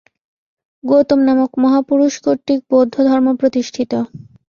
গৌতম 0.83 1.19
নামক 1.27 1.51
মহাপুরুষ 1.63 2.13
কর্তৃক 2.25 2.59
বৌদ্ধধর্ম 2.71 3.27
প্রতিষ্ঠিত। 3.39 3.91